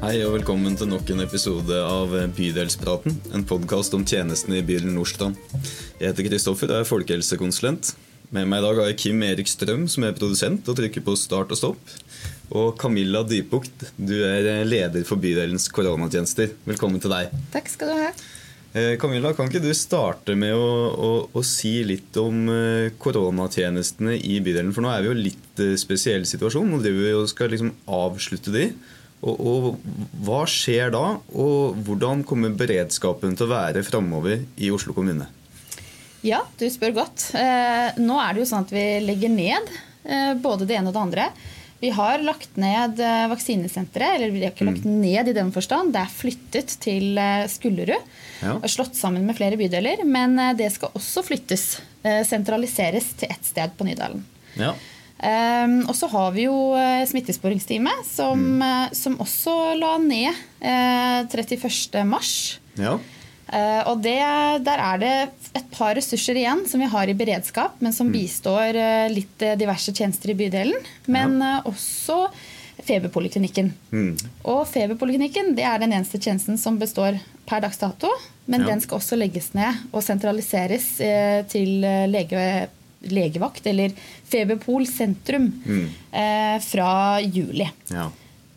Hei 0.00 0.14
og 0.24 0.30
velkommen 0.32 0.72
til 0.80 0.88
nok 0.88 1.10
en 1.12 1.20
episode 1.20 1.76
av 1.76 2.14
Bydelspraten. 2.32 3.18
En 3.36 3.42
podkast 3.44 3.92
om 3.92 4.06
tjenestene 4.08 4.56
i 4.56 4.64
bydelen 4.64 4.94
Nordstrand. 4.96 5.36
Jeg 6.00 6.06
heter 6.06 6.24
Kristoffer 6.24 6.70
og 6.72 6.78
er 6.78 6.86
folkehelsekonsulent. 6.88 7.90
Med 8.32 8.48
meg 8.48 8.62
i 8.62 8.64
dag 8.64 8.78
har 8.80 8.88
jeg 8.88 8.96
Kim 9.02 9.20
Erik 9.26 9.50
Strøm, 9.52 9.84
som 9.92 10.06
er 10.08 10.14
produsent 10.16 10.70
og 10.72 10.78
trykker 10.78 11.04
på 11.04 11.18
start 11.20 11.52
og 11.52 11.60
stopp. 11.60 11.92
Og 12.48 12.80
Camilla 12.80 13.20
Dypukt, 13.28 13.90
du 14.00 14.14
er 14.24 14.64
leder 14.64 15.04
for 15.04 15.20
bydelens 15.20 15.68
koronatjenester. 15.68 16.54
Velkommen 16.70 17.02
til 17.04 17.12
deg. 17.12 17.34
Takk 17.52 17.68
skal 17.68 17.92
du 17.92 18.00
ha. 18.00 18.14
Eh, 18.72 18.94
Camilla, 19.02 19.34
kan 19.36 19.50
ikke 19.50 19.60
du 19.66 19.74
starte 19.76 20.32
med 20.38 20.54
å, 20.56 20.70
å, 20.94 21.10
å 21.36 21.42
si 21.44 21.74
litt 21.84 22.16
om 22.22 22.48
eh, 22.54 22.94
koronatjenestene 22.96 24.16
i 24.16 24.40
bydelen? 24.40 24.72
For 24.72 24.86
nå 24.86 24.94
er 24.94 25.04
vi 25.04 25.12
jo 25.12 25.18
litt 25.26 25.60
eh, 25.60 25.76
spesiell 25.76 26.24
situasjon. 26.24 26.72
Nå 26.72 26.80
driver 26.80 27.04
vi 27.04 27.14
og 27.18 27.28
skal 27.34 27.52
liksom 27.52 27.74
avslutte 28.00 28.56
de. 28.56 28.70
Og, 29.20 29.36
og, 29.36 29.90
Hva 30.24 30.44
skjer 30.48 30.92
da, 30.94 31.04
og 31.36 31.76
hvordan 31.84 32.24
kommer 32.28 32.54
beredskapen 32.56 33.36
til 33.36 33.48
å 33.48 33.52
være 33.52 33.84
framover 33.84 34.46
i 34.56 34.72
Oslo 34.72 34.96
kommune? 34.96 35.28
Ja, 36.24 36.42
du 36.60 36.66
spør 36.72 36.98
godt. 37.00 37.30
Eh, 37.36 38.00
nå 38.00 38.18
er 38.20 38.34
det 38.34 38.42
jo 38.42 38.50
sånn 38.50 38.66
at 38.66 38.74
vi 38.74 38.84
legger 39.04 39.32
ned 39.32 39.72
eh, 40.04 40.34
både 40.40 40.68
det 40.68 40.76
ene 40.76 40.92
og 40.92 40.96
det 40.96 41.04
andre. 41.06 41.30
Vi 41.80 41.88
har 41.96 42.20
lagt 42.20 42.58
ned 42.60 43.00
eh, 43.00 43.24
vaksinesenteret, 43.30 44.18
eller 44.18 44.34
vi 44.34 44.44
har 44.44 44.52
ikke 44.52 44.68
lagt 44.68 44.84
ned 44.84 45.30
i 45.32 45.36
den 45.36 45.52
forstand. 45.52 45.94
Det 45.96 46.02
er 46.02 46.12
flyttet 46.12 46.76
til 46.84 47.20
Skullerud. 47.48 48.10
Ja. 48.40 48.56
og 48.56 48.68
Slått 48.72 48.96
sammen 48.96 49.24
med 49.28 49.36
flere 49.36 49.56
bydeler. 49.60 50.04
Men 50.08 50.36
det 50.56 50.68
skal 50.76 50.92
også 50.96 51.24
flyttes. 51.24 51.66
Sentraliseres 52.24 53.10
til 53.20 53.32
ett 53.32 53.44
sted 53.44 53.72
på 53.76 53.84
Nydalen. 53.84 54.22
Ja. 54.56 54.72
Um, 55.20 55.82
og 55.88 55.94
så 55.98 56.08
har 56.08 56.30
vi 56.32 56.46
jo 56.46 56.54
uh, 56.72 57.04
smittesporingsteamet, 57.06 58.06
som, 58.08 58.40
eh, 58.64 58.86
som 58.96 59.18
også 59.20 59.74
la 59.76 59.98
ned 60.00 60.32
uh, 60.64 61.26
31. 61.28 62.04
mars. 62.08 62.58
ja. 62.80 62.98
Eh, 63.50 63.80
og 63.90 63.98
det, 63.98 64.12
der 64.62 64.78
er 64.78 64.98
det 65.02 65.12
et 65.58 65.64
par 65.74 65.96
ressurser 65.98 66.38
igjen 66.38 66.60
som 66.70 66.78
vi 66.78 66.86
har 66.86 67.10
i 67.10 67.16
beredskap, 67.18 67.80
men 67.82 67.90
som 67.90 68.06
bistår 68.14 68.76
eh, 68.78 69.08
litt 69.10 69.42
eh, 69.42 69.56
diverse 69.58 69.90
tjenester 69.90 70.30
i 70.30 70.36
bydelen. 70.38 70.78
Men 71.10 71.34
eh, 71.42 71.56
også 71.66 72.28
feberpoliklinikken. 72.86 73.72
Mm. 73.90 74.12
Og 74.46 74.62
feberpoliklinikken 74.70 75.56
det 75.58 75.66
er 75.66 75.82
den 75.82 75.96
eneste 75.96 76.20
tjenesten 76.22 76.60
som 76.62 76.78
består 76.78 77.18
per 77.50 77.64
dags 77.66 77.80
dato. 77.82 78.12
Men 78.46 78.62
Ja. 78.62 78.70
den 78.70 78.80
skal 78.86 79.00
også 79.00 79.18
legges 79.18 79.50
ned 79.58 79.82
og 79.90 80.02
sentraliseres 80.06 80.86
eh, 81.02 81.42
til 81.50 81.82
eh, 81.82 82.06
lege, 82.10 82.68
legevakt, 83.08 83.64
eller 83.66 83.92
Feberpol 84.28 84.86
sentrum, 84.86 85.50
eh, 86.12 86.58
fra 86.60 87.20
juli. 87.20 87.70
ja. 87.90 88.10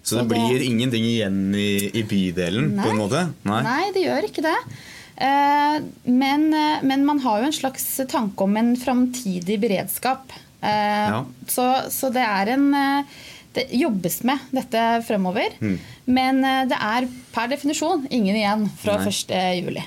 Så 0.04 0.18
det 0.18 0.28
det- 0.28 0.36
blir 0.36 0.62
ingenting 0.68 1.06
igjen 1.06 1.56
i, 1.56 1.90
i 1.94 2.04
bydelen, 2.04 2.74
på 2.84 2.90
en 2.90 2.98
måte? 3.00 3.22
Nei, 3.48 3.86
det 3.94 4.02
gjør 4.04 4.26
ikke 4.28 4.42
det. 4.44 4.58
Eh, 5.16 5.78
men, 6.12 6.54
eh, 6.54 6.82
men 6.84 7.06
man 7.06 7.20
har 7.24 7.40
jo 7.40 7.46
en 7.46 7.54
slags 7.56 7.86
tanke 8.12 8.42
om 8.44 8.58
en 8.58 8.76
framtidig 8.76 9.60
beredskap. 9.62 10.34
Eh, 10.62 11.08
Ja. 11.08 11.24
så, 11.48 11.90
så 11.90 12.12
det 12.12 12.22
er 12.26 12.52
en 12.58 12.74
eh, 12.74 13.04
Det 13.54 13.68
jobbes 13.72 14.24
med 14.24 14.40
dette 14.52 15.04
fremover. 15.08 15.54
Mm. 15.62 15.80
Men 16.08 16.44
eh, 16.44 16.66
det 16.66 16.78
er 16.82 17.08
per 17.32 17.48
definisjon 17.48 18.08
ingen 18.10 18.36
igjen 18.36 18.64
fra 18.82 18.98
Nei. 18.98 19.08
1. 19.08 19.64
juli. 19.64 19.84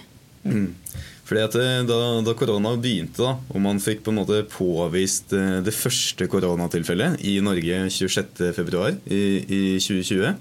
Fordi 1.27 1.43
at 1.43 1.57
eh, 1.59 1.81
da, 1.89 1.99
da 2.23 2.35
korona 2.39 2.77
begynte, 2.79 3.25
da, 3.25 3.35
og 3.51 3.63
man 3.63 3.83
fikk 3.83 4.05
på 4.07 4.13
en 4.13 4.21
måte 4.21 4.45
påvist 4.51 5.35
eh, 5.35 5.59
det 5.67 5.75
første 5.75 6.29
koronatilfellet 6.31 7.19
i 7.27 7.39
Norge 7.43 7.81
26.2. 7.91 8.85
I, 9.11 9.23
i 9.43 9.63
2020, 9.83 10.37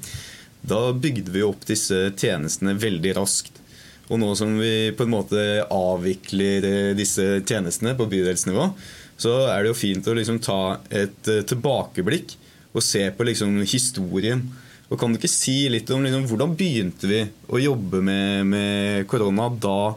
da 0.66 0.82
bygde 0.94 1.34
vi 1.34 1.46
opp 1.46 1.66
disse 1.66 2.12
tjenestene 2.14 2.76
veldig 2.78 3.16
raskt. 3.18 3.62
Og 4.06 4.22
nå 4.22 4.30
som 4.38 4.54
vi 4.62 4.94
på 4.94 5.08
en 5.08 5.16
måte 5.16 5.42
avvikler 5.74 6.70
eh, 6.70 6.92
disse 6.98 7.42
tjenestene 7.42 7.98
på 7.98 8.10
bydelsnivå, 8.12 8.70
så 9.18 9.40
er 9.50 9.64
det 9.64 9.72
jo 9.72 9.80
fint 9.80 10.06
å 10.12 10.14
liksom 10.14 10.42
ta 10.44 10.78
et 10.94 11.30
tilbakeblikk 11.50 12.36
og 12.76 12.84
se 12.84 13.08
på 13.16 13.26
liksom 13.26 13.62
historien. 13.64 14.44
Og 14.92 15.00
Kan 15.02 15.14
du 15.14 15.18
ikke 15.18 15.32
si 15.32 15.64
litt 15.72 15.90
om 15.96 16.04
liksom, 16.06 16.28
hvordan 16.30 16.54
begynte 16.60 17.10
vi 17.10 17.24
å 17.50 17.62
jobbe 17.64 18.04
med, 18.06 18.44
med 18.52 19.08
korona 19.10 19.48
da 19.50 19.96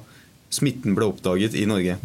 smitten 0.50 0.94
ble 0.97 1.09
oppdaget 1.10 1.54
i 1.59 1.66
Norge? 1.69 1.97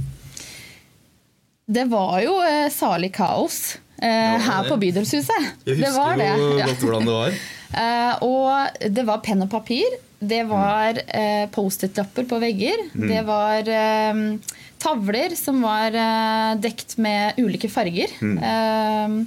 Det 1.65 1.85
var 1.91 2.17
jo 2.25 2.33
eh, 2.43 2.67
salig 2.73 3.13
kaos 3.15 3.77
eh, 4.01 4.33
var 4.35 4.43
her 4.47 4.69
på 4.69 4.77
Bydelshuset. 4.81 5.45
Jeg 5.65 5.79
det 5.79 5.91
var 5.95 6.15
husker 6.15 6.23
det. 6.23 6.31
jo 6.37 6.49
godt 6.69 6.83
hvordan 6.83 7.07
det 7.07 7.13
var. 7.19 7.37
Eh, 7.73 8.25
og 8.27 8.89
det 8.99 9.05
var 9.07 9.21
penn 9.25 9.45
og 9.45 9.51
papir. 9.53 9.95
Det 10.23 10.43
var 10.47 10.99
eh, 11.07 11.45
Post-It-lapper 11.51 12.27
på 12.29 12.37
vegger. 12.43 12.83
Mm. 12.93 13.07
Det 13.09 13.23
var 13.27 13.71
eh, 13.79 14.21
tavler 14.83 15.35
som 15.39 15.63
var 15.63 15.95
eh, 15.95 16.51
dekt 16.63 16.97
med 17.01 17.39
ulike 17.39 17.71
farger. 17.71 18.11
Mm. 18.23 18.37
Eh, 18.43 19.17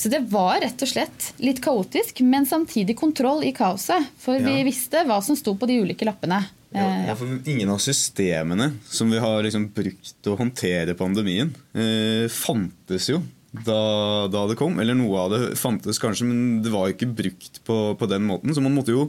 så 0.00 0.08
det 0.08 0.22
var 0.32 0.62
rett 0.62 0.80
og 0.82 0.88
slett 0.88 1.30
litt 1.44 1.58
kaotisk, 1.62 2.22
men 2.24 2.46
samtidig 2.48 2.94
kontroll 2.98 3.42
i 3.44 3.50
kaoset. 3.54 4.06
For 4.22 4.38
Ja. 4.38 4.46
vi 4.48 4.62
visste 4.70 5.02
hva 5.06 5.18
som 5.22 5.36
sto 5.38 5.52
på 5.60 5.66
de 5.68 5.80
ulike 5.84 6.06
lappene. 6.08 6.38
Ja, 6.70 6.86
Eh, 7.10 7.16
for 7.18 7.48
ingen 7.50 7.70
av 7.72 7.80
systemene 7.82 8.70
som 8.86 9.10
vi 9.10 9.18
har 9.18 9.42
liksom 9.42 9.68
brukt 9.74 10.14
til 10.22 10.32
å 10.32 10.38
håndtere 10.38 10.94
pandemien, 10.94 11.50
eh, 11.74 12.28
fantes 12.30 13.08
jo 13.10 13.22
da, 13.50 14.28
da 14.30 14.46
det 14.46 14.58
kom. 14.58 14.78
Eller 14.78 14.94
noe 14.94 15.18
av 15.18 15.32
det 15.34 15.56
fantes 15.58 15.98
kanskje, 15.98 16.28
men 16.28 16.62
det 16.62 16.70
var 16.70 16.92
ikke 16.92 17.10
brukt 17.10 17.62
på, 17.66 17.80
på 17.98 18.10
den 18.10 18.26
måten. 18.28 18.54
Så 18.54 18.62
man 18.62 18.76
måtte 18.76 18.94
jo 18.94 19.08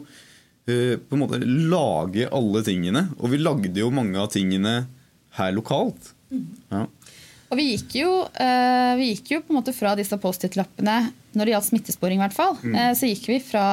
eh, 0.65 0.97
på 0.97 1.17
en 1.17 1.23
måte 1.23 1.41
lage 1.45 2.29
alle 2.31 2.63
tingene. 2.65 3.09
Og 3.19 3.33
vi 3.35 3.41
lagde 3.41 3.83
jo 3.83 3.91
mange 3.93 4.17
av 4.21 4.31
tingene 4.33 4.87
her 5.37 5.53
lokalt. 5.55 6.13
Ja. 6.71 6.87
Og 7.51 7.59
vi 7.59 7.73
gikk, 7.73 7.97
jo, 7.99 8.11
eh, 8.39 8.93
vi 8.95 9.09
gikk 9.11 9.33
jo 9.33 9.41
på 9.43 9.51
en 9.51 9.59
måte 9.59 9.75
fra 9.75 9.91
disse 9.99 10.15
Post-It-lappene 10.17 11.11
når 11.35 11.47
det 11.47 11.53
gjaldt 11.53 11.67
smittesporing, 11.67 12.19
i 12.19 12.23
hvert 12.23 12.35
fall. 12.35 12.55
Eh, 12.63 12.93
så 12.95 13.09
gikk 13.09 13.27
vi 13.27 13.39
fra 13.43 13.65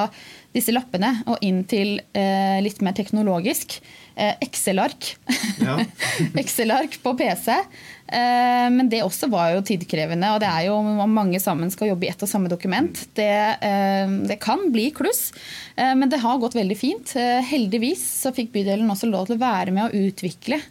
disse 0.54 0.72
lappene 0.72 1.12
og 1.28 1.42
inn 1.44 1.62
til 1.68 1.98
eh, 2.16 2.58
litt 2.64 2.80
mer 2.84 2.96
teknologisk. 2.96 3.78
Eh, 4.18 4.34
Excel-ark. 4.48 5.12
Ja. 5.60 5.76
Excel-ark 6.42 6.98
på 7.04 7.12
PC. 7.18 7.52
Eh, 7.52 8.68
men 8.74 8.88
det 8.90 9.04
også 9.04 9.28
var 9.30 9.52
jo 9.54 9.64
tidkrevende, 9.68 10.32
og 10.34 10.40
det 10.42 10.48
er 10.48 10.68
jo 10.70 10.78
om 10.80 11.12
mange 11.12 11.40
sammen 11.42 11.70
skal 11.72 11.92
jobbe 11.92 12.08
i 12.08 12.10
ett 12.12 12.24
og 12.24 12.30
samme 12.30 12.50
dokument. 12.50 13.04
Det, 13.18 13.28
eh, 13.68 14.16
det 14.30 14.40
kan 14.42 14.64
bli 14.74 14.88
kluss, 14.96 15.28
eh, 15.76 15.94
men 15.94 16.08
det 16.10 16.22
har 16.24 16.40
gått 16.40 16.56
veldig 16.58 16.78
fint. 16.78 17.14
Eh, 17.20 17.44
heldigvis 17.44 18.02
så 18.24 18.34
fikk 18.34 18.54
bydelen 18.56 18.90
også 18.90 19.10
lov 19.10 19.28
til 19.28 19.38
å 19.38 19.44
være 19.44 19.76
med 19.76 19.88
å 19.88 20.08
utvikle 20.08 20.62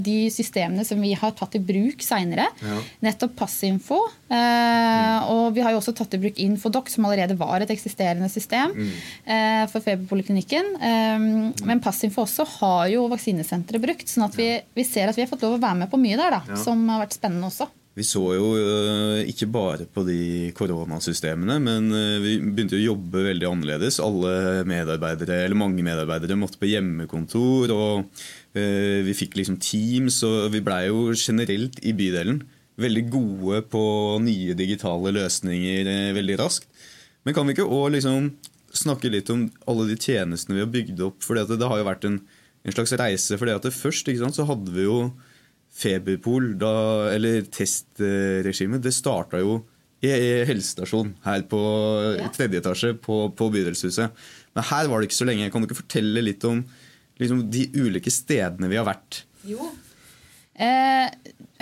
de 0.00 0.14
systemene 0.32 0.84
som 0.88 1.00
vi 1.04 1.10
har 1.20 1.34
tatt 1.36 1.54
i 1.58 1.60
bruk 1.60 2.00
seinere. 2.04 2.46
Ja. 2.64 2.78
Nettopp 3.04 3.34
Passinfo. 3.36 3.98
Eh, 4.30 5.28
og 5.30 5.52
vi 5.56 5.60
har 5.64 5.74
jo 5.74 5.80
også 5.82 5.92
tatt 5.98 6.14
i 6.16 6.20
bruk 6.22 6.38
Infodoc, 6.40 6.88
som 6.92 7.04
allerede 7.08 7.36
var 7.40 7.60
et 7.64 7.72
eksisterende 7.74 8.28
system 8.32 8.72
eh, 8.80 9.64
for 9.72 9.84
feberpoliklinikken. 9.84 10.70
Eh, 10.80 11.26
men 11.68 11.82
Passinfo 11.84 12.24
også 12.24 12.46
har 12.60 12.86
jo 12.94 13.04
vaksinesenteret 13.12 13.82
brukt, 13.84 14.08
sånn 14.08 14.28
at 14.28 14.38
vi, 14.38 14.48
vi 14.76 14.86
ser 14.86 15.10
at 15.12 15.18
vi 15.18 15.26
har 15.26 15.30
fått 15.32 15.44
lov 15.46 15.58
å 15.58 15.62
være 15.62 15.82
med 15.84 15.92
på 15.92 16.00
mye 16.00 16.16
der, 16.20 16.38
da, 16.38 16.42
Ja. 16.54 16.56
som 16.64 16.86
har 16.88 17.04
vært 17.04 17.18
spennende 17.18 17.50
også. 17.52 17.68
Vi 17.98 18.04
så 18.06 18.20
jo 18.36 18.52
øh, 18.54 19.20
ikke 19.26 19.48
bare 19.50 19.84
på 19.90 20.04
de 20.06 20.52
koronasystemene, 20.54 21.56
men 21.58 21.88
øh, 21.90 22.20
vi 22.22 22.36
begynte 22.38 22.78
å 22.78 22.84
jobbe 22.84 23.24
veldig 23.26 23.48
annerledes. 23.48 23.98
Alle 24.04 24.62
medarbeidere, 24.68 25.40
eller 25.42 25.58
mange 25.58 25.82
medarbeidere 25.82 26.38
måtte 26.38 26.60
på 26.60 26.70
hjemmekontor, 26.70 27.74
og 27.74 28.22
øh, 28.54 29.00
vi 29.08 29.16
fikk 29.18 29.34
liksom 29.40 29.58
Teams, 29.58 30.20
og 30.26 30.52
vi 30.54 30.62
blei 30.62 30.84
jo 30.86 31.10
generelt 31.18 31.82
i 31.82 31.94
bydelen 31.98 32.44
veldig 32.80 33.02
gode 33.12 33.64
på 33.68 33.82
nye 34.24 34.54
digitale 34.56 35.10
løsninger 35.12 36.14
veldig 36.16 36.38
raskt. 36.40 36.70
Men 37.26 37.34
kan 37.36 37.44
vi 37.44 37.56
ikke 37.56 37.68
òg 37.68 37.90
liksom 37.96 38.30
snakke 38.72 39.10
litt 39.12 39.28
om 39.34 39.48
alle 39.68 39.90
de 39.90 39.98
tjenestene 40.00 40.56
vi 40.56 40.62
har 40.62 40.70
bygd 40.72 41.02
opp? 41.04 41.18
For 41.26 41.36
det 41.36 41.58
har 41.58 41.82
jo 41.82 41.88
vært 41.90 42.06
en, 42.08 42.20
en 42.64 42.76
slags 42.76 42.94
reise. 42.96 43.36
For 43.36 43.50
det 43.50 43.74
først 43.76 44.08
ikke 44.08 44.22
sant, 44.22 44.38
så 44.38 44.46
hadde 44.48 44.72
vi 44.72 44.86
jo 44.86 45.10
Feberpol, 45.72 46.52
da, 46.60 46.70
eller 47.14 47.42
testregimet, 47.52 48.82
det 48.84 48.92
starta 48.96 49.38
jo 49.42 49.60
i 50.00 50.08
i 50.08 50.28
helsestasjon 50.48 51.10
her 51.26 51.42
på 51.48 51.58
Ja. 52.18 52.28
tredje 52.32 52.60
etasje 52.62 52.94
på, 53.04 53.28
på 53.36 53.50
Bydelshuset. 53.52 54.10
Men 54.56 54.64
her 54.64 54.88
var 54.88 55.00
det 55.00 55.10
ikke 55.10 55.18
så 55.20 55.26
lenge. 55.28 55.50
Kan 55.52 55.60
du 55.62 55.68
ikke 55.68 55.82
fortelle 55.82 56.22
litt 56.24 56.44
om 56.48 56.62
liksom, 57.20 57.42
de 57.52 57.66
ulike 57.76 58.10
stedene 58.10 58.70
vi 58.72 58.78
har 58.80 58.88
vært? 58.88 59.22
Jo. 59.44 59.68
Eh, 60.60 61.12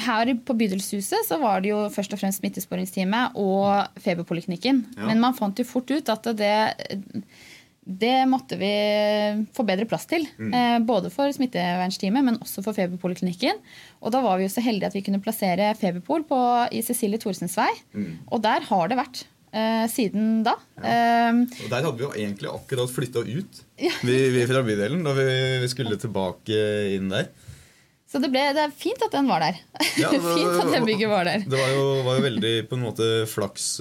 her 0.06 0.30
på 0.46 0.54
Bydelshuset 0.58 1.26
så 1.26 1.38
var 1.42 1.60
det 1.62 1.72
jo 1.72 1.80
først 1.90 2.14
og 2.14 2.22
fremst 2.22 2.38
smittesporingsteamet 2.40 3.34
og 3.38 3.90
feberpoliklinikken. 4.02 4.84
Ja. 4.96 5.06
Men 5.10 5.20
man 5.22 5.34
fant 5.38 5.58
jo 5.58 5.66
fort 5.66 5.90
ut 5.90 6.08
at 6.14 6.30
det, 6.38 6.54
det 7.88 8.26
måtte 8.28 8.58
vi 8.60 8.68
få 9.56 9.64
bedre 9.64 9.86
plass 9.88 10.04
til. 10.10 10.26
Mm. 10.36 10.84
både 10.88 11.08
for 11.12 11.32
smittevernsteamet, 11.32 12.24
men 12.26 12.36
også 12.42 12.60
for 12.66 12.76
feberpoliklinikken. 12.76 13.62
Og 14.04 14.12
da 14.12 14.20
var 14.24 14.36
vi 14.36 14.44
jo 14.44 14.52
så 14.52 14.64
heldige 14.64 14.92
at 14.92 14.98
vi 14.98 15.02
kunne 15.06 15.22
plassere 15.24 15.72
Feberpol 15.78 16.26
på, 16.28 16.38
i 16.68 16.84
Cecilie 16.84 17.20
Thoresens 17.22 17.56
vei. 17.56 17.70
Og 18.28 18.42
der 18.44 18.66
har 18.68 18.92
det 18.92 19.00
vært 19.00 19.24
eh, 19.52 19.84
siden 19.90 20.42
da. 20.46 20.56
Ja. 20.78 20.92
Eh, 20.92 21.42
og 21.64 21.68
der 21.72 21.84
hadde 21.84 21.96
vi 21.98 22.06
jo 22.06 22.14
egentlig 22.14 22.52
akkurat 22.52 22.92
flytta 22.92 23.24
ut, 23.24 23.60
ja. 23.80 23.92
vi, 24.04 24.16
vi, 24.34 24.46
fra 24.50 24.64
bydelen, 24.66 25.04
da 25.06 25.14
vi, 25.16 25.28
vi 25.62 25.70
skulle 25.72 26.00
tilbake 26.00 26.64
inn 26.96 27.12
der. 27.12 27.30
Så 28.08 28.20
det, 28.22 28.30
ble, 28.32 28.40
det, 28.56 28.62
er 28.64 28.72
fint 28.72 29.02
at 29.04 29.12
den 29.12 29.26
var 29.28 29.42
der. 29.44 29.58
Ja, 30.00 30.10
det, 30.14 30.22
fint 30.24 30.62
at 30.62 30.70
det 30.72 30.84
bygget 30.86 31.10
var 31.10 31.28
der. 31.28 31.44
Det 31.44 31.60
var 31.60 31.72
jo, 31.74 31.88
var 32.06 32.20
jo 32.20 32.24
veldig 32.24 32.54
på 32.70 32.78
en 32.78 32.84
måte 32.86 33.08
flaks 33.28 33.74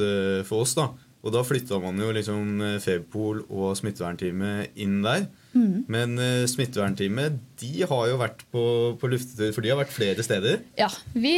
for 0.50 0.65
oss, 0.65 0.75
da. 0.80 0.89
Og 1.27 1.33
da 1.35 1.44
flytta 1.44 1.81
man 1.83 2.00
jo 2.00 2.13
liksom 2.15 2.62
Febpol 2.79 3.41
og 3.51 3.74
smittevernteamet 3.75 4.77
inn 4.79 5.01
der. 5.03 5.25
Mm. 5.57 5.85
Men 5.91 6.15
uh, 6.21 6.45
smittevernteamet 6.47 7.39
de 7.59 7.71
har 7.89 8.03
jo 8.12 8.19
vært 8.21 8.45
på, 8.53 8.63
på 9.01 9.09
luftetur, 9.12 9.51
for 9.56 9.65
de 9.65 9.74
har 9.74 9.79
vært 9.79 9.91
flere 9.91 10.24
steder? 10.24 10.62
Ja, 10.79 10.88
vi, 11.18 11.33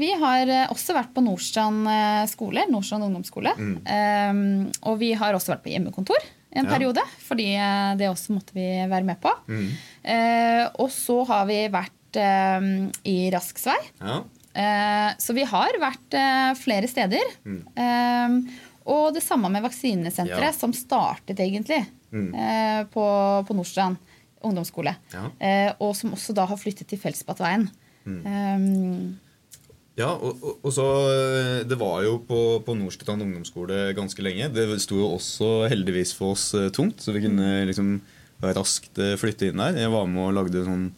vi 0.00 0.08
har 0.18 0.50
også 0.72 0.96
vært 0.96 1.12
på 1.14 1.22
Nordstrand 1.22 1.86
skole, 2.32 2.64
Nordstrand 2.72 3.06
ungdomsskole. 3.06 3.54
Mm. 3.54 3.76
Um, 3.86 4.42
og 4.88 4.98
vi 5.02 5.12
har 5.18 5.36
også 5.36 5.54
vært 5.54 5.66
på 5.66 5.74
hjemmekontor 5.74 6.26
en 6.50 6.64
ja. 6.64 6.72
periode, 6.72 7.04
fordi 7.26 7.50
det 8.00 8.08
også 8.08 8.36
måtte 8.36 8.56
vi 8.56 8.66
være 8.88 9.06
med 9.06 9.20
på. 9.22 9.32
Mm. 9.50 9.68
Uh, 10.02 10.64
og 10.84 10.90
så 10.94 11.20
har 11.28 11.46
vi 11.50 11.60
vært 11.72 12.20
um, 12.58 12.88
i 13.08 13.18
Rasksvei. 13.34 13.78
Ja. 14.00 14.22
Uh, 14.58 15.10
så 15.20 15.36
vi 15.36 15.44
har 15.46 15.76
vært 15.78 16.16
flere 16.58 16.88
steder. 16.90 17.36
Mm. 17.44 17.60
Og 18.88 19.14
det 19.16 19.22
samme 19.24 19.50
med 19.52 19.64
vaksinesenteret, 19.64 20.50
ja. 20.50 20.56
som 20.56 20.72
startet 20.76 21.40
egentlig 21.44 21.82
mm. 22.10 22.28
eh, 22.32 22.82
på, 22.92 23.04
på, 23.44 23.56
Nordstrand 23.56 23.98
ungdomsskole. 24.48 24.94
Ja. 25.12 25.24
Eh, 25.42 25.70
og 25.82 25.96
som 25.98 26.14
også 26.16 26.34
da 26.36 26.46
har 26.48 26.60
flyttet 26.60 26.88
til 26.88 27.00
Felsbattveien. 27.00 27.66
Mm. 28.08 28.20
Um, 28.24 29.16
ja, 29.98 30.12
og, 30.14 30.38
og, 30.38 30.60
og, 30.62 30.70
så 30.72 30.84
eh, 31.10 31.64
Det 31.68 31.76
var 31.76 32.04
jo 32.06 32.14
på, 32.24 32.38
på 32.64 32.76
Nordstrand 32.78 33.26
ungdomsskole 33.26 33.90
ganske 33.98 34.24
lenge. 34.24 34.48
Det 34.54 34.68
sto 34.84 35.00
jo 35.00 35.10
også 35.16 35.66
heldigvis 35.68 36.14
for 36.16 36.36
oss 36.36 36.52
tungt, 36.76 37.02
så 37.02 37.12
vi 37.16 37.26
kunne 37.26 37.50
mm. 37.58 37.68
liksom 37.72 37.92
raskt 38.40 39.00
flytte 39.18 39.50
inn 39.50 39.60
der. 39.60 39.82
Jeg 39.82 39.92
var 39.92 40.06
med 40.08 40.30
og 40.30 40.36
lagde 40.38 40.64
sånn 40.64 40.88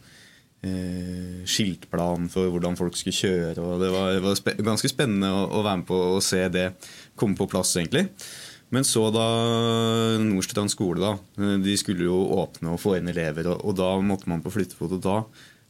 eh, 0.67 1.41
skiltplan 1.49 2.29
for 2.31 2.51
hvordan 2.53 2.77
folk 2.79 2.97
skulle 2.99 3.17
kjøre. 3.17 3.57
og 3.61 3.81
Det 3.81 3.91
var, 3.93 4.13
det 4.15 4.23
var 4.25 4.39
spe 4.39 4.55
ganske 4.61 4.91
spennende 4.91 5.31
å, 5.33 5.43
å, 5.49 5.65
være 5.65 5.81
med 5.81 5.89
på 5.89 5.99
å 6.15 6.23
se 6.23 6.45
det 6.53 6.71
komme 7.19 7.37
på 7.39 7.49
plass, 7.51 7.75
egentlig. 7.79 8.07
Men 8.71 8.87
så 8.87 9.09
da 9.11 9.25
Nordstrand 10.23 10.71
skole 10.71 11.01
da, 11.03 11.15
de 11.59 11.73
skulle 11.75 12.07
jo 12.07 12.21
åpne 12.39 12.71
og 12.71 12.79
få 12.79 12.95
inn 12.97 13.11
elever, 13.11 13.49
og, 13.51 13.65
og 13.67 13.75
da 13.75 13.91
måtte 13.99 14.31
man 14.31 14.43
på 14.43 14.53
flyttefot. 14.53 14.95
Og 14.95 15.03
da 15.03 15.17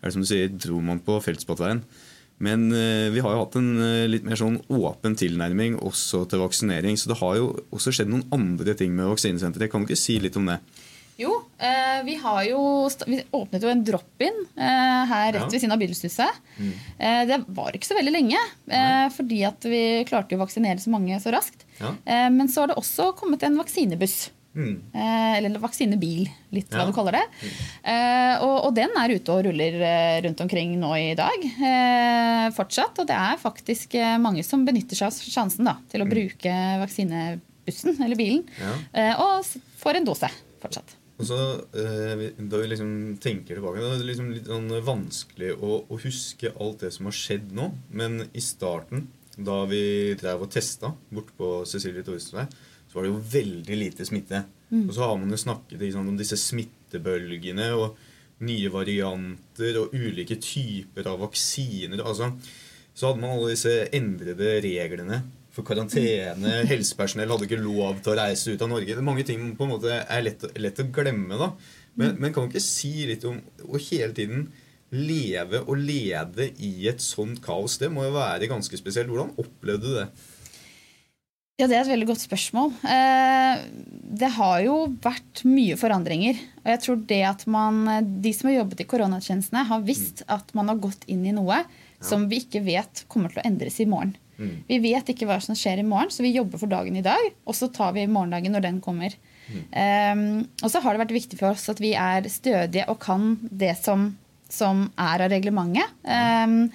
er 0.01 0.09
det 0.09 0.15
som 0.15 0.25
du 0.25 0.29
sier, 0.29 0.53
dro 0.53 0.77
man 0.85 1.01
på 1.01 1.17
Feltsbattveien. 1.25 1.81
Men 2.41 2.71
eh, 2.73 3.09
vi 3.13 3.21
har 3.21 3.35
jo 3.35 3.41
hatt 3.43 3.57
en 3.59 3.73
eh, 3.85 4.07
litt 4.09 4.25
mer 4.25 4.39
sånn 4.39 4.57
åpen 4.73 5.13
tilnærming 5.17 5.77
også 5.77 6.23
til 6.29 6.41
vaksinering. 6.41 6.97
Så 6.97 7.11
det 7.11 7.19
har 7.19 7.37
jo 7.37 7.51
også 7.69 7.93
skjedd 7.93 8.09
noen 8.09 8.25
andre 8.33 8.73
ting 8.77 8.95
med 8.97 9.11
vaksinesenteret. 9.11 9.69
Kan 9.69 9.85
du 9.85 9.91
ikke 9.91 10.01
si 10.01 10.17
litt 10.21 10.39
om 10.41 10.49
det? 10.49 10.57
Jo, 11.21 11.35
eh, 11.61 12.03
vi 12.07 12.15
har 12.15 12.43
jo 12.49 12.89
Vi 13.05 13.21
åpnet 13.31 13.63
jo 13.63 13.69
en 13.71 13.83
drop-in 13.85 14.43
eh, 14.57 15.05
her 15.11 15.31
rett 15.33 15.45
ja. 15.45 15.49
ved 15.51 15.59
siden 15.59 15.75
av 15.75 15.81
Bydelshuset. 15.81 16.41
Mm. 16.57 16.73
Eh, 16.97 17.21
det 17.29 17.39
var 17.47 17.77
ikke 17.77 17.89
så 17.89 17.97
veldig 17.97 18.13
lenge, 18.13 18.41
eh, 18.71 19.07
fordi 19.13 19.41
at 19.47 19.65
vi 19.69 19.81
klarte 20.09 20.37
å 20.37 20.41
vaksinere 20.41 20.81
så 20.81 20.93
mange 20.93 21.17
så 21.23 21.33
raskt. 21.33 21.65
Ja. 21.79 21.95
Eh, 22.05 22.29
men 22.33 22.51
så 22.51 22.63
har 22.63 22.71
det 22.71 22.79
også 22.81 23.11
kommet 23.19 23.43
en 23.47 23.59
vaksinebuss. 23.61 24.31
Mm. 24.51 24.73
Eh, 24.91 25.37
eller 25.37 25.47
en 25.47 25.61
vaksinebil, 25.63 26.25
litt 26.51 26.73
hva 26.75 26.83
du 26.89 26.91
kaller 26.95 27.15
det. 27.21 27.23
Mm. 27.39 27.59
Og, 28.43 28.55
og, 28.67 28.71
den 28.75 28.97
er 28.99 29.13
ute 29.15 29.31
og 29.31 29.45
ruller 29.47 29.77
rundt 30.25 30.43
omkring 30.43 30.73
nå 30.81 30.91
i 30.99 31.13
dag. 31.15 31.45
fortsatt. 32.57 32.99
Og 32.99 33.07
det 33.07 33.15
er 33.15 33.39
faktisk 33.39 33.95
mange 34.19 34.43
som 34.43 34.67
benytter 34.67 34.99
seg 34.99 35.07
av 35.07 35.35
sjansen 35.37 35.71
da, 35.71 35.77
til 35.91 36.03
å 36.03 36.09
mm. 36.09 36.13
bruke 36.15 36.57
vaksinebussen 36.83 38.01
eller 38.03 38.19
bilen. 38.19 38.43
og 39.15 39.47
får 39.79 40.01
en 40.01 40.11
dose 40.11 40.33
fortsatt. 40.61 40.97
Og 41.21 41.27
så, 41.27 41.37
eh, 41.77 42.31
Da 42.37 42.57
vi 42.57 42.67
liksom 42.71 43.17
tenker 43.21 43.55
tilbake, 43.55 43.79
det 43.79 43.89
er 43.99 44.07
liksom 44.09 44.31
litt 44.33 44.49
sånn 44.49 44.69
vanskelig 44.85 45.53
å, 45.61 45.85
å, 45.85 45.99
huske 46.01 46.53
alt 46.57 46.81
det 46.81 46.93
som 46.95 47.05
har 47.09 47.17
skjedd 47.17 47.51
nå. 47.53 47.71
Men 47.93 48.25
i 48.33 48.41
starten, 48.41 49.07
da 49.37 49.63
vi 49.69 50.15
drev 50.19 50.47
og 50.47 50.51
testa 50.51 50.93
borte 51.13 51.35
på 51.37 51.61
Cecilie 51.69 52.03
vei, 52.03 52.47
så 52.89 52.97
var 52.97 53.05
det 53.05 53.11
jo 53.11 53.21
veldig 53.37 53.77
lite 53.77 54.07
smitte. 54.07 54.43
Mm. 54.71 54.87
Og 54.87 54.95
så 54.95 55.05
har 55.05 55.17
man 55.19 55.31
jo 55.31 55.39
snakket 55.39 55.79
liksom, 55.79 56.09
om 56.09 56.17
disse 56.17 56.39
smittebølgene 56.39 57.69
og 57.77 57.99
nye 58.41 58.71
varianter 58.73 59.77
og 59.79 59.93
ulike 59.93 60.39
typer 60.41 61.07
av 61.07 61.21
vaksiner. 61.21 62.01
Altså, 62.01 62.31
så 62.93 63.07
hadde 63.11 63.21
man 63.21 63.35
alle 63.37 63.53
disse 63.53 63.75
endrede 63.93 64.57
reglene 64.65 65.21
for 65.51 65.67
karantene. 65.67 66.55
Helsepersonell 66.69 67.31
hadde 67.33 67.47
ikke 67.47 67.61
lov 67.61 68.01
til 68.01 68.13
å 68.13 68.17
reise 68.21 68.55
ut 68.55 68.63
av 68.63 68.71
Norge. 68.71 68.93
Det 68.93 69.01
er 69.01 69.07
mange 69.07 69.27
ting 69.27 69.51
på 69.57 69.67
en 69.67 69.73
måte 69.75 70.01
er 70.01 70.25
lett, 70.25 70.45
lett 70.59 70.81
å 70.83 70.87
glemme. 70.93 71.39
da. 71.39 71.51
Men, 71.99 72.17
men, 72.17 72.31
kan 72.33 72.45
du 72.45 72.53
ikke 72.53 72.63
si 72.63 72.93
litt 73.09 73.25
om 73.27 73.41
å 73.67 73.79
hele 73.89 74.13
tiden 74.15 74.45
leve 74.91 75.61
og 75.65 75.79
lede 75.79 76.49
i 76.63 76.87
et 76.91 77.03
sånt 77.03 77.41
kaos? 77.43 77.77
Det 77.81 77.91
må 77.91 78.07
jo 78.07 78.15
være 78.15 78.49
ganske 78.51 78.79
spesielt. 78.79 79.11
Hvordan 79.11 79.35
opplevde 79.41 79.87
du 79.87 79.97
det? 79.99 80.07
Ja, 81.59 81.67
Det 81.67 81.75
er 81.77 81.83
et 81.83 81.91
veldig 81.91 82.07
godt 82.09 82.23
spørsmål. 82.23 82.71
Eh, 82.89 83.59
det 84.17 84.31
har 84.33 84.63
jo 84.65 84.77
vært 85.03 85.43
mye 85.45 85.75
forandringer. 85.77 86.39
Og 86.63 86.71
jeg 86.73 86.81
tror 86.85 87.03
det 87.11 87.21
at 87.27 87.45
man, 87.45 87.83
de 88.23 88.31
som 88.33 88.49
har 88.49 88.61
jobbet 88.61 88.81
i 88.81 88.87
koronatjenestene, 88.89 89.67
har 89.69 89.85
visst 89.85 90.23
mm. 90.23 90.31
at 90.39 90.55
man 90.57 90.71
har 90.71 90.81
gått 90.81 91.05
inn 91.11 91.27
i 91.27 91.35
noe 91.35 91.61
som 92.01 92.25
vi 92.31 92.39
ikke 92.41 92.63
vet 92.65 93.03
kommer 93.11 93.29
til 93.29 93.43
å 93.43 93.45
endres 93.45 93.77
i 93.83 93.85
morgen. 93.85 94.15
Mm. 94.41 94.53
Vi 94.67 94.79
vet 94.83 95.11
ikke 95.13 95.27
hva 95.29 95.37
som 95.43 95.57
skjer 95.57 95.81
i 95.81 95.87
morgen, 95.87 96.11
så 96.13 96.25
vi 96.25 96.33
jobber 96.33 96.61
for 96.61 96.71
dagen 96.71 96.97
i 96.97 97.05
dag. 97.05 97.27
Og 97.45 97.57
så 97.57 97.69
tar 97.73 97.93
vi 97.97 98.07
morgendagen 98.09 98.55
når 98.55 98.65
den 98.65 98.79
kommer. 98.83 99.13
Mm. 99.51 99.61
Um, 99.75 100.23
og 100.61 100.71
så 100.71 100.81
har 100.81 100.93
det 100.93 101.03
vært 101.03 101.17
viktig 101.17 101.39
for 101.39 101.53
oss 101.53 101.69
at 101.71 101.81
vi 101.83 101.93
er 101.97 102.29
stødige 102.31 102.87
og 102.91 103.01
kan 103.03 103.35
det 103.41 103.75
som, 103.81 104.11
som 104.51 104.87
er 104.95 105.27
av 105.27 105.31
reglementet. 105.33 105.95
Um, 106.07 106.65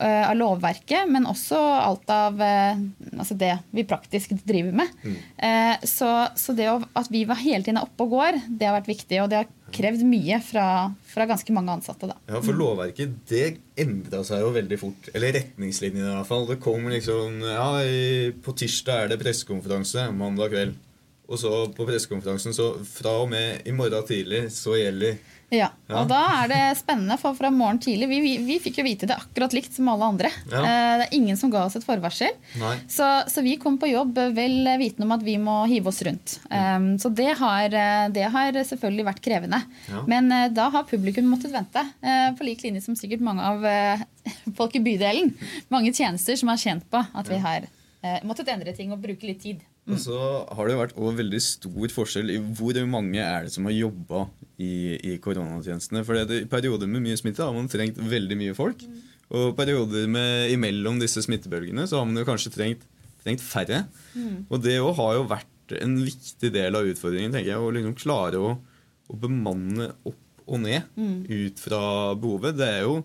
av 0.00 0.32
lovverket, 0.32 1.10
men 1.12 1.26
også 1.28 1.58
alt 1.60 2.08
av 2.08 2.38
uh, 2.40 2.78
altså 3.18 3.34
det 3.36 3.50
vi 3.76 3.84
praktisk 3.84 4.32
driver 4.48 4.72
med. 4.80 4.94
Mm. 5.04 5.18
Uh, 5.36 5.84
så, 5.84 6.08
så, 6.40 6.54
det 6.56 6.70
at 6.72 7.10
vi 7.12 7.26
var 7.28 7.42
hele 7.42 7.66
tiden 7.66 7.82
oppe 7.82 8.06
og 8.06 8.14
går, 8.14 8.38
det 8.48 8.64
har 8.64 8.78
vært 8.78 8.88
viktig. 8.88 9.18
Og 9.20 9.28
det 9.28 9.42
har 9.42 9.50
krevd 9.74 10.04
mye 10.06 10.38
fra, 10.44 10.66
fra 11.12 11.26
ganske 11.30 11.54
mange 11.56 11.72
ansatte. 11.78 12.10
Da. 12.10 12.16
Ja, 12.30 12.42
For 12.44 12.56
lovverket 12.56 13.16
det 13.30 13.46
endra 13.80 14.22
seg 14.26 14.44
jo 14.44 14.52
veldig 14.54 14.78
fort. 14.80 15.10
Eller 15.14 15.34
retningslinjene, 15.38 16.12
i 16.12 16.16
hvert 16.18 16.30
fall. 16.30 16.46
Det 16.50 16.60
kom 16.62 16.86
liksom 16.92 17.40
Ja, 17.46 17.68
på 18.44 18.54
tirsdag 18.58 19.04
er 19.04 19.12
det 19.12 19.20
pressekonferanse 19.22 20.10
mandag 20.16 20.54
kveld. 20.54 20.78
Og 21.30 21.38
så 21.38 21.50
på 21.76 21.86
pressekonferansen 21.86 22.54
så 22.56 22.72
fra 22.90 23.12
og 23.22 23.28
med 23.30 23.62
i 23.68 23.74
morgen 23.74 24.06
tidlig 24.06 24.48
så 24.54 24.74
gjelder 24.74 25.20
ja, 25.50 25.68
og 25.90 26.06
da 26.10 26.20
er 26.44 26.50
det 26.50 26.60
spennende, 26.78 27.16
for 27.18 27.34
fra 27.34 27.48
morgen 27.50 27.80
tidlig 27.82 28.06
vi, 28.06 28.18
vi, 28.22 28.32
vi, 28.46 28.58
fikk 28.62 28.76
jo 28.80 28.84
vite 28.86 29.08
det 29.10 29.16
akkurat 29.18 29.54
likt 29.56 29.74
som 29.74 29.88
alle 29.90 30.06
andre. 30.12 30.30
Ja. 30.46 30.60
Eh, 30.60 30.92
det 31.00 31.06
er 31.08 31.16
ingen 31.16 31.38
som 31.40 31.50
ga 31.50 31.64
oss 31.66 31.74
et 31.78 31.86
forvarsel. 31.86 32.36
Så, 32.86 33.08
så, 33.26 33.42
vi 33.42 33.56
kom 33.58 33.78
på 33.80 33.90
jobb 33.90 34.18
vel 34.36 34.70
vitende 34.78 35.08
om 35.08 35.16
at 35.16 35.24
vi 35.26 35.34
må 35.42 35.56
hive 35.70 35.90
oss 35.90 35.98
rundt. 36.06 36.36
Um, 36.52 36.92
så 37.02 37.10
det 37.10 37.32
har, 37.40 37.66
eh, 37.66 38.06
det 38.14 38.28
har, 38.30 38.60
selvfølgelig 38.70 39.08
vært 39.10 39.24
krevende. 39.24 39.60
Ja. 39.90 40.04
Men 40.10 40.30
uh, 40.30 40.46
da 40.54 40.68
har 40.76 40.86
publikum 40.86 41.26
måttet 41.32 41.54
vente, 41.54 41.82
uh, 41.82 42.30
på 42.38 42.46
lik 42.46 42.62
linje 42.66 42.84
som 42.86 42.98
sikkert 42.98 43.24
mange 43.26 43.42
av 43.50 43.66
uh, 43.66 44.06
folk 44.58 44.78
i 44.78 44.84
bydelen. 44.86 45.34
Mange 45.72 45.90
tjenester 45.90 46.38
som 46.38 46.52
har 46.52 46.62
kjent 46.62 46.86
på 46.90 47.02
at 47.02 47.30
vi 47.30 47.42
har 47.42 47.66
måttet 48.24 48.48
endre 48.48 48.72
ting 48.72 48.94
og 48.94 49.02
bruke 49.02 49.26
litt 49.28 49.42
tid. 49.42 49.58
Mm. 49.84 49.92
Og 49.92 49.98
så 50.00 50.18
har 50.56 50.68
det 50.70 50.76
vært 50.78 50.94
veldig 50.96 51.40
stor 51.44 51.92
forskjell 51.92 52.30
i 52.32 52.38
hvor 52.40 52.78
mange 52.88 53.20
er 53.20 53.44
det 53.44 53.52
som 53.52 53.66
har 53.68 53.74
jobba 53.76 54.22
i, 54.60 54.74
i 55.12 55.16
koronatjenestene. 55.22 56.02
For 56.06 56.20
i 56.20 56.44
perioder 56.50 56.90
med 56.90 57.04
mye 57.04 57.18
smitte 57.18 57.44
har 57.44 57.54
man 57.56 57.70
trengt 57.70 58.00
veldig 58.00 58.38
mye 58.40 58.56
folk. 58.58 58.84
Mm. 58.84 58.98
Og 59.40 59.54
perioder 59.58 60.08
med, 60.10 60.50
imellom 60.54 60.98
disse 61.00 61.22
smittebølgene 61.24 61.86
så 61.88 62.00
har 62.00 62.08
man 62.08 62.18
jo 62.18 62.26
kanskje 62.28 62.52
trengt, 62.54 62.82
trengt 63.22 63.44
færre. 63.44 63.84
Mm. 64.16 64.48
Og 64.48 64.58
det 64.64 64.80
òg 64.82 64.96
har 64.98 65.16
jo 65.18 65.28
vært 65.30 65.76
en 65.78 65.94
viktig 66.02 66.50
del 66.54 66.74
av 66.74 66.88
utfordringen, 66.90 67.32
tenker 67.34 67.52
jeg, 67.52 67.62
å 67.62 67.70
liksom 67.74 67.94
klare 67.98 68.40
å, 68.42 68.56
å, 69.06 69.18
bemanne 69.22 69.92
opp 70.08 70.26
og 70.50 70.58
ned 70.64 70.82
mm. 70.98 71.18
ut 71.30 71.62
fra 71.62 71.82
behovet. 72.18 72.58
Det 72.58 72.66
er 72.66 72.84
jo 72.88 73.00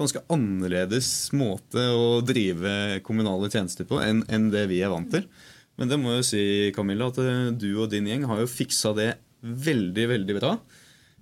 ganske 0.00 0.24
annerledes 0.32 1.30
måte 1.36 1.84
å 1.94 2.18
drive 2.24 2.98
kommunale 3.06 3.50
tjenester 3.52 3.86
på 3.86 4.00
enn, 4.02 4.24
enn 4.32 4.48
det 4.50 4.64
vi 4.72 4.80
er 4.82 4.90
vant 4.90 5.10
til. 5.12 5.28
Men 5.78 5.92
det 5.92 6.00
må 6.00 6.16
jeg 6.18 6.26
si, 6.26 6.44
Camilla, 6.76 7.08
at 7.12 7.20
eh, 7.22 7.52
du 7.54 7.70
og 7.76 7.92
din 7.92 8.08
gjeng 8.10 8.26
har 8.28 8.42
jo 8.42 8.50
fiksa 8.50 8.92
det 8.96 9.12
veldig, 9.40 10.06
veldig 10.10 10.36
bra. 10.40 10.56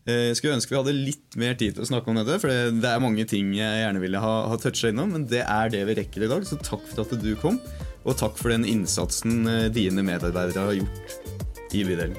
Eh, 0.09 0.31
jeg 0.31 0.38
skulle 0.38 0.57
ønske 0.57 0.73
vi 0.73 0.79
hadde 0.79 0.97
litt 0.97 1.37
mer 1.41 1.57
tid 1.61 1.77
til 1.77 1.85
å 1.85 1.91
snakke 1.91 2.09
om 2.09 2.17
dette, 2.17 2.38
for 2.41 2.49
det 2.49 2.88
er 2.88 3.05
mange 3.05 3.27
ting 3.29 3.53
jeg 3.57 3.83
gjerne 3.83 4.00
ville 4.00 4.23
ha, 4.23 4.35
ha 4.49 4.73
innom, 4.88 5.12
men 5.12 5.29
det 5.29 5.45
er 5.45 5.75
det 5.75 5.85
vi 5.91 5.99
rekker 6.00 6.25
i 6.25 6.31
dag, 6.33 6.47
så 6.49 6.57
takk 6.57 6.87
for 6.95 7.05
at 7.05 7.17
du 7.21 7.35
kom. 7.43 7.61
Og 8.09 8.17
takk 8.17 8.38
for 8.41 8.55
den 8.55 8.65
innsatsen 8.65 9.43
eh, 9.45 9.67
dine 9.75 10.05
medarbeidere 10.07 10.71
har 10.71 10.79
gjort 10.81 11.75
i 11.77 11.85
bydelen. 11.85 12.17